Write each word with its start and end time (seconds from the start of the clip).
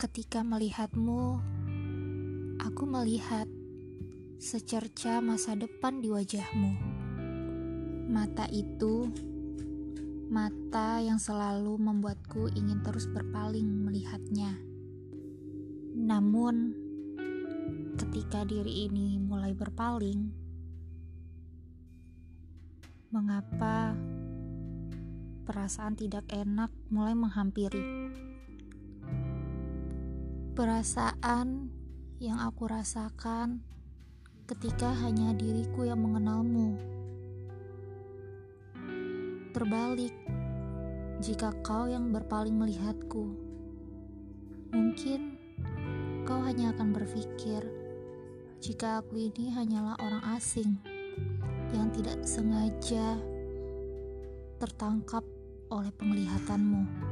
Ketika 0.00 0.40
melihatmu, 0.40 1.44
aku 2.56 2.84
melihat 2.88 3.44
secerca 4.40 5.20
masa 5.20 5.52
depan 5.52 6.00
di 6.00 6.08
wajahmu. 6.08 6.72
Mata 8.08 8.48
itu, 8.48 9.12
mata 10.32 11.04
yang 11.04 11.20
selalu 11.20 11.76
membuatku 11.76 12.48
ingin 12.56 12.80
terus 12.80 13.12
berpaling 13.12 13.68
melihatnya. 13.68 14.56
Namun, 16.00 16.72
ketika 18.00 18.48
diri 18.48 18.88
ini 18.88 19.20
mulai 19.20 19.52
berpaling, 19.52 20.32
mengapa 23.12 23.92
perasaan 25.44 25.92
tidak 25.92 26.24
enak 26.32 26.72
mulai 26.88 27.12
menghampiri? 27.12 27.84
Perasaan 30.50 31.70
yang 32.18 32.42
aku 32.42 32.66
rasakan 32.66 33.62
ketika 34.50 34.90
hanya 34.98 35.30
diriku 35.30 35.86
yang 35.86 36.02
mengenalmu. 36.02 36.74
Terbalik, 39.54 40.10
jika 41.22 41.54
kau 41.62 41.86
yang 41.86 42.10
berpaling 42.10 42.58
melihatku, 42.58 43.30
mungkin 44.74 45.38
kau 46.26 46.42
hanya 46.42 46.74
akan 46.74 46.98
berpikir 46.98 47.62
jika 48.58 49.06
aku 49.06 49.30
ini 49.30 49.54
hanyalah 49.54 49.94
orang 50.02 50.34
asing 50.34 50.82
yang 51.70 51.94
tidak 51.94 52.26
sengaja 52.26 53.22
tertangkap 54.58 55.22
oleh 55.70 55.94
penglihatanmu. 55.94 57.09